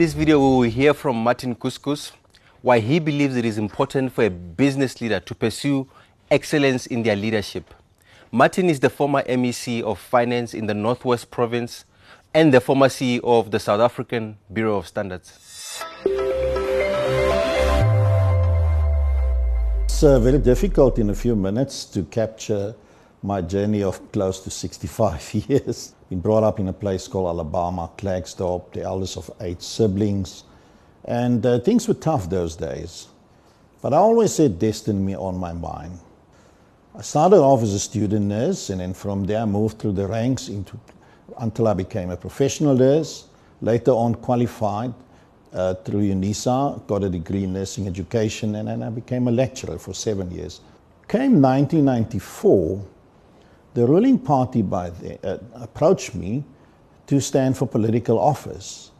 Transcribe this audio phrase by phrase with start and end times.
[0.00, 2.12] this video, we will hear from Martin Kuscus
[2.62, 5.86] why he believes it is important for a business leader to pursue
[6.30, 7.74] excellence in their leadership.
[8.32, 11.84] Martin is the former MEC of Finance in the Northwest Province
[12.32, 15.84] and the former CEO of the South African Bureau of Standards.
[19.84, 22.74] It's uh, very difficult in a few minutes to capture
[23.22, 25.94] my journey of close to 65 years.
[26.08, 30.44] Been brought up in a place called Alabama, Klerksdorp, the eldest of eight siblings.
[31.04, 33.08] And uh, things were tough those days.
[33.82, 35.98] But I always said destiny on my mind.
[36.94, 40.48] I started off as a student nurse, and then from there moved through the ranks
[40.48, 40.78] into,
[41.38, 43.26] until I became a professional nurse.
[43.62, 44.92] Later on, qualified
[45.52, 49.78] uh, through UNISA, got a degree in nursing education, and then I became a lecturer
[49.78, 50.60] for seven years.
[51.08, 52.84] Came 1994,
[53.74, 56.44] the ruling party by the, uh, approached me
[57.06, 58.90] to stand for political office.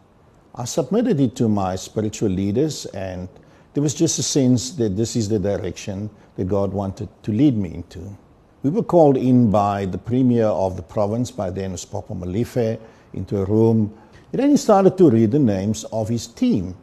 [0.55, 3.29] I submitted it to my spiritual leaders, and
[3.75, 7.57] there was just a sense that this is the direction that God wanted to lead
[7.57, 8.17] me into.
[8.63, 12.79] We were called in by the premier of the province, by then was Popo Molefe,
[13.15, 13.93] into a room.
[14.33, 16.77] And then he started to read the names of his team.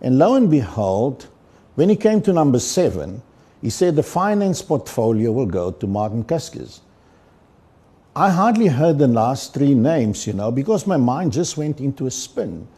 [0.00, 1.28] And lo and behold,
[1.76, 3.22] when he came to number seven,
[3.62, 6.80] he said the finance portfolio will go to Martin Kuscus.
[8.16, 12.06] I hardly heard the last three names, you know, because my mind just went into
[12.06, 12.68] a spin.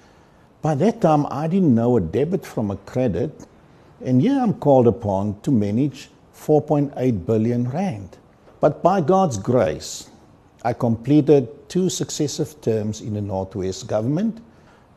[0.62, 3.46] By that time, I didn't know a debit from a credit,
[4.02, 8.16] and here I'm called upon to manage 4.8 billion rand.
[8.60, 10.08] But by God's grace,
[10.64, 14.38] I completed two successive terms in the Northwest government.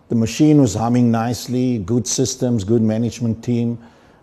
[0.08, 3.78] The machine was humming nicely, good systems, good management team,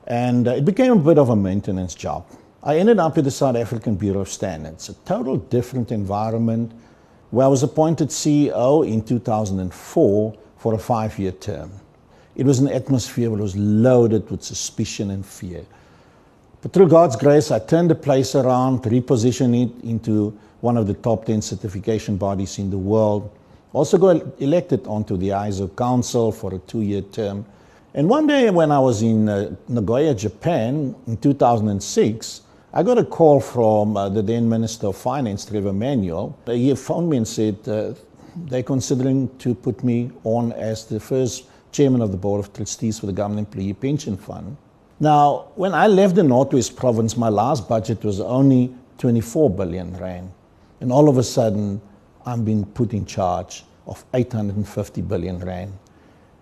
[0.07, 2.25] and uh, it became a bit of a maintenance job.
[2.67, 6.73] I ended up at the South African Bureau of Standards, a total different environment
[7.31, 11.71] where I was appointed CEO in 2004 for a five year term.
[12.35, 15.65] It was an atmosphere that was loaded with suspicion and fear.
[16.61, 20.95] But through God's grace, I turned the place around, repositioned it into one of the
[20.95, 23.31] top 10 certification bodies in the world.
[23.75, 27.47] Also got elected onto the ISO Council for a two year term.
[27.95, 32.43] And one day when I was in uh, Nagoya, Japan in 2006,
[32.77, 36.39] I got a call from uh, the then Minister of Finance, Trevor Manuel.
[36.45, 37.95] He phoned me and said uh,
[38.37, 42.99] they're considering to put me on as the first chairman of the Board of Trustees
[42.99, 44.59] for the Government Employee Pension Fund.
[45.01, 50.31] Now, when I left the Northwest Province, my last budget was only 24 billion rand.
[50.83, 51.81] And all of a sudden,
[52.27, 55.73] I'm being put in charge of 850 billion rand.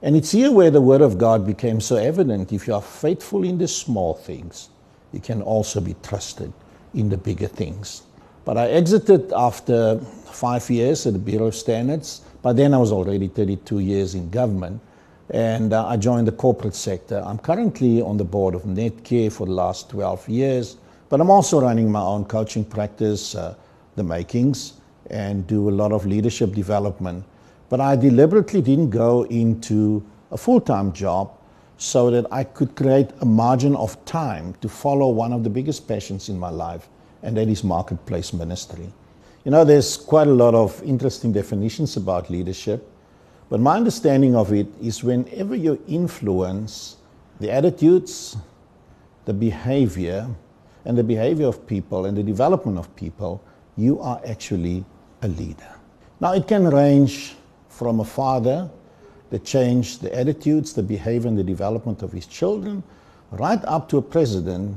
[0.02, 2.52] And it's here where the Word of God became so evident.
[2.52, 4.70] If you are faithful in the small things,
[5.14, 6.52] you can also be trusted
[6.92, 8.02] in the bigger things.
[8.44, 12.22] But I exited after five years at the Bureau of Standards.
[12.42, 14.80] By then, I was already 32 years in government,
[15.30, 17.22] and uh, I joined the corporate sector.
[17.24, 20.76] I'm currently on the board of Netcare for the last 12 years,
[21.08, 23.54] but I'm also running my own coaching practice, uh,
[23.94, 24.74] The Makings,
[25.10, 27.24] and do a lot of leadership development.
[27.70, 31.30] But I deliberately didn't go into a full time job
[31.76, 35.88] so that I could create a margin of time to follow one of the biggest
[35.88, 36.88] passions in my life,
[37.22, 38.92] and that is marketplace ministry.
[39.44, 42.88] You know, there's quite a lot of interesting definitions about leadership,
[43.50, 46.96] but my understanding of it is whenever you influence
[47.40, 48.36] the attitudes,
[49.24, 50.28] the behavior,
[50.84, 53.42] and the behavior of people and the development of people,
[53.76, 54.84] you are actually
[55.22, 55.74] a leader.
[56.20, 57.34] Now, it can range
[57.68, 58.70] from a father
[59.34, 62.84] that changed the attitudes, the behavior, and the development of his children,
[63.32, 64.76] right up to a president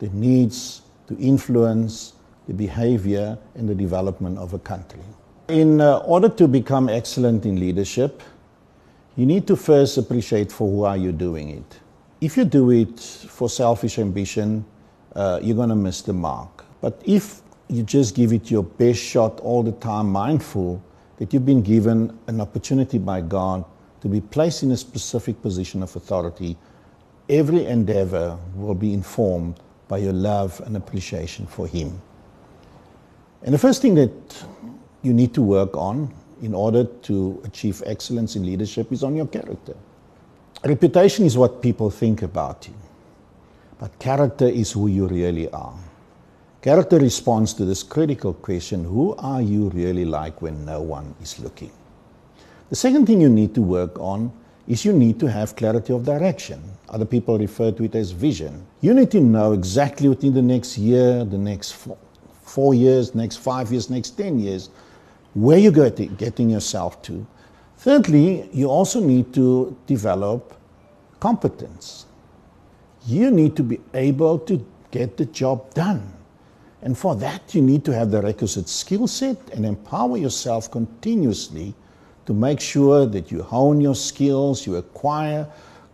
[0.00, 2.14] that needs to influence
[2.48, 4.98] the behavior and the development of a country.
[5.46, 8.20] In uh, order to become excellent in leadership,
[9.14, 11.78] you need to first appreciate for who are you doing it.
[12.20, 14.64] If you do it for selfish ambition,
[15.14, 16.64] uh, you're going to miss the mark.
[16.80, 20.82] But if you just give it your best shot all the time, mindful
[21.18, 23.64] that you've been given an opportunity by God
[24.04, 26.58] to be placed in a specific position of authority,
[27.30, 29.58] every endeavor will be informed
[29.88, 32.02] by your love and appreciation for Him.
[33.44, 34.44] And the first thing that
[35.00, 36.12] you need to work on
[36.42, 39.74] in order to achieve excellence in leadership is on your character.
[40.62, 42.74] Reputation is what people think about you,
[43.78, 45.78] but character is who you really are.
[46.60, 51.40] Character responds to this critical question who are you really like when no one is
[51.40, 51.70] looking?
[52.70, 54.32] The second thing you need to work on
[54.66, 56.62] is you need to have clarity of direction.
[56.88, 58.66] Other people refer to it as vision.
[58.80, 61.98] You need to know exactly within the next year, the next four,
[62.42, 64.70] four years, next five years, next 10 years,
[65.34, 67.26] where you're getting yourself to.
[67.76, 70.54] Thirdly, you also need to develop
[71.20, 72.06] competence.
[73.06, 76.12] You need to be able to get the job done.
[76.80, 81.74] And for that, you need to have the requisite skill set and empower yourself continuously
[82.26, 85.46] to make sure that you hone your skills, you acquire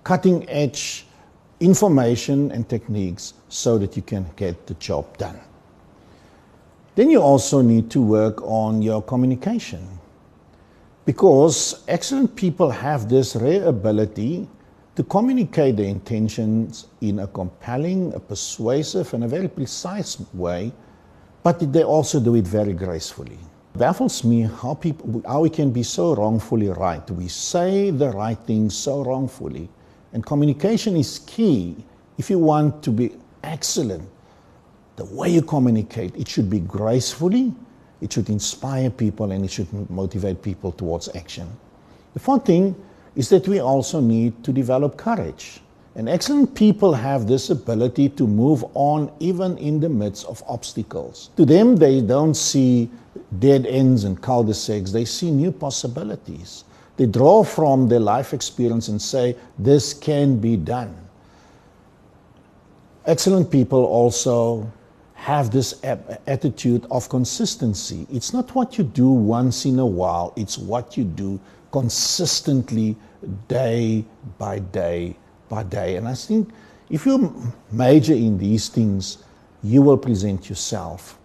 [0.04, 1.06] cutting edge
[1.60, 5.38] information and techniques so that you can get the job done.
[6.94, 9.86] Then you also need to work on your communication
[11.04, 14.48] because excellent people have this rare ability
[14.96, 20.72] to communicate their intentions in a compelling, a persuasive, and a very precise way,
[21.42, 23.38] but they also do it very gracefully.
[23.76, 27.08] Baffles me how people how we can be so wrongfully right.
[27.10, 29.68] We say the right things so wrongfully.
[30.12, 31.76] And communication is key.
[32.18, 33.12] If you want to be
[33.44, 34.08] excellent,
[34.96, 37.54] the way you communicate, it should be gracefully,
[38.00, 41.48] it should inspire people, and it should motivate people towards action.
[42.12, 42.74] The fourth thing
[43.14, 45.60] is that we also need to develop courage.
[45.94, 51.30] And excellent people have this ability to move on even in the midst of obstacles.
[51.36, 52.90] To them, they don't see
[53.38, 56.64] dead ends and cul-de-sacs, they see new possibilities.
[56.96, 60.94] They draw from their life experience and say, this can be done.
[63.06, 64.70] Excellent people also
[65.14, 68.06] have this attitude of consistency.
[68.10, 71.38] It's not what you do once in a while, it's what you do
[71.72, 72.96] consistently,
[73.48, 74.04] day
[74.38, 75.16] by day
[75.48, 75.96] by day.
[75.96, 76.50] And I think
[76.88, 79.18] if you major in these things,
[79.62, 81.19] you will present yourself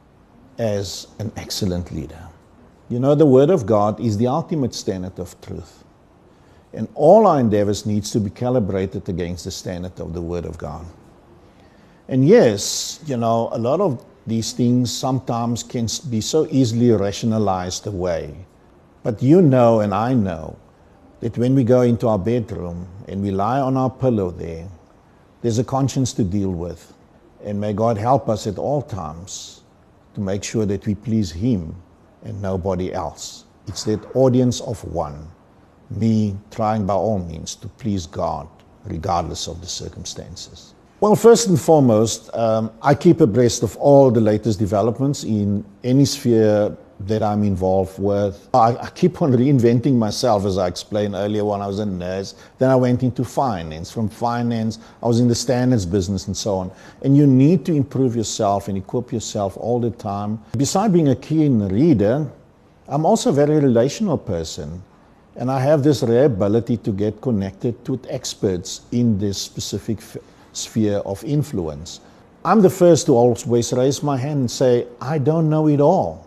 [0.57, 2.21] as an excellent leader.
[2.89, 5.83] You know, the Word of God is the ultimate standard of truth.
[6.73, 10.57] And all our endeavors needs to be calibrated against the standard of the Word of
[10.57, 10.85] God.
[12.07, 17.87] And yes, you know, a lot of these things sometimes can be so easily rationalized
[17.87, 18.35] away.
[19.03, 20.57] But you know, and I know,
[21.21, 24.67] that when we go into our bedroom and we lie on our pillow there,
[25.41, 26.93] there's a conscience to deal with.
[27.43, 29.61] And may God help us at all times
[30.15, 31.75] to make sure that we please Him
[32.23, 33.45] and nobody else.
[33.67, 35.27] It's that audience of one,
[35.89, 38.47] me trying by all means to please God
[38.85, 40.73] regardless of the circumstances.
[41.01, 46.05] Well, first and foremost, um, I keep abreast of all the latest developments in any
[46.05, 48.47] sphere that I'm involved with.
[48.53, 52.35] I, I, keep on reinventing myself, as I explained earlier when I was a nurse.
[52.57, 53.91] Then I went into finance.
[53.91, 56.71] From finance, I was in the standards business and so on.
[57.03, 60.39] And you need to improve yourself and equip yourself all the time.
[60.57, 62.27] Besides being a keen reader,
[62.87, 64.81] I'm also a very relational person.
[65.35, 69.99] And I have this rare ability to get connected with experts in this specific
[70.53, 71.99] sphere of influence.
[72.45, 76.25] I'm the first to always raise my hand and say, I don't know it all.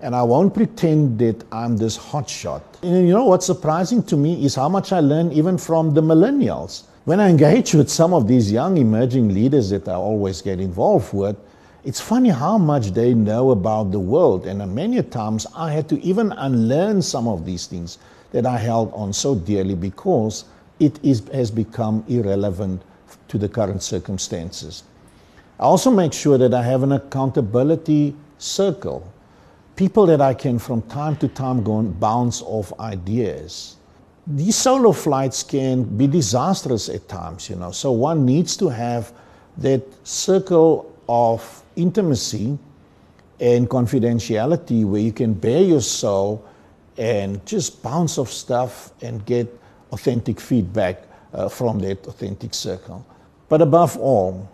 [0.00, 2.62] And I won't pretend that I'm this hotshot.
[2.82, 6.02] And you know what's surprising to me is how much I learn even from the
[6.02, 6.84] millennials.
[7.06, 11.14] When I engage with some of these young emerging leaders that I always get involved
[11.14, 11.36] with,
[11.84, 14.46] it's funny how much they know about the world.
[14.46, 17.98] And many times I had to even unlearn some of these things
[18.32, 20.44] that I held on so dearly because
[20.78, 22.82] it is, has become irrelevant
[23.28, 24.82] to the current circumstances.
[25.58, 29.10] I also make sure that I have an accountability circle
[29.76, 33.76] people that I can from time to time go and bounce off ideas.
[34.26, 37.70] These solo flights can be disastrous at times, you know.
[37.70, 39.12] So one needs to have
[39.58, 42.58] that circle of intimacy
[43.38, 46.44] and confidentiality where you can bare your soul
[46.96, 49.46] and just bounce off stuff and get
[49.92, 51.02] authentic feedback
[51.34, 53.06] uh, from that authentic circle.
[53.48, 54.50] But above all,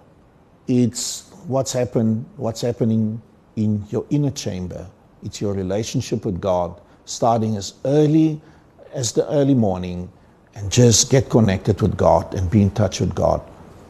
[0.67, 3.23] it's what's happened, what's happening
[3.57, 4.87] in your inner chamber
[5.23, 8.41] it's your relationship with God, starting as early
[8.93, 10.11] as the early morning,
[10.55, 13.41] and just get connected with God and be in touch with God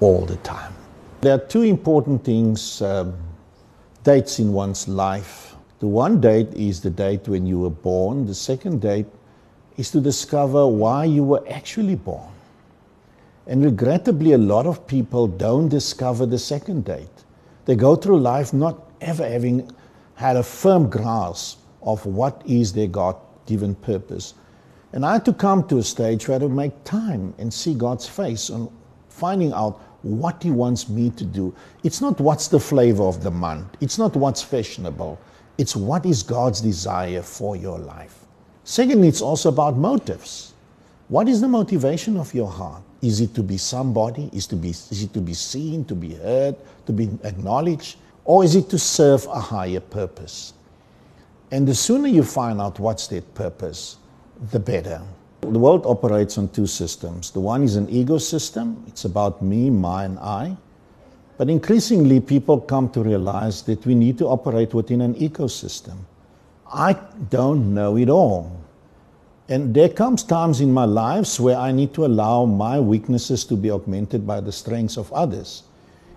[0.01, 0.73] all the time.
[1.23, 3.15] There are two important things, um,
[4.05, 5.57] dates in one's life.
[5.81, 9.07] The one date is the date when you were born, the second date
[9.77, 12.29] is to discover why you were actually born.
[13.47, 17.09] And regrettably, a lot of people don't discover the second date.
[17.65, 19.71] They go through life not ever having
[20.15, 23.17] had a firm grasp of what is their God
[23.47, 24.35] given purpose.
[24.93, 27.75] And I had to come to a stage where I would make time and see
[27.75, 28.69] God's face and
[29.09, 31.55] finding out what He wants me to do.
[31.83, 35.19] It's not what's the flavor of the month, it's not what's fashionable,
[35.59, 38.27] it's what is God's desire for your life.
[38.65, 40.53] Secondly, it's also about motives.
[41.09, 42.83] What is the motivation of your heart?
[43.03, 44.31] Is it to be somebody?
[44.33, 47.97] Is, to be, is it to be seen, to be heard, to be acknowledged?
[48.25, 50.55] Or is it to serve a higher purpose?
[51.51, 53.97] And the sooner you find out what's that purpose,
[54.51, 55.03] the better.
[55.41, 57.31] The world operates on two systems.
[57.31, 60.57] The one is an ego system, it's about me, mine, I.
[61.37, 65.99] But increasingly, people come to realize that we need to operate within an ecosystem.
[66.73, 66.93] I
[67.31, 68.63] don't know it all.
[69.49, 73.57] And there comes times in my lives where I need to allow my weaknesses to
[73.57, 75.65] be augmented by the strengths of others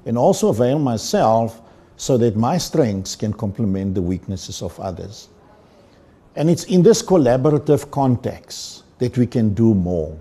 [0.05, 1.61] and also avail myself
[1.97, 5.29] so that my strengths can complement the weaknesses of others.
[6.35, 10.17] And it's in this collaborative context that we can do more.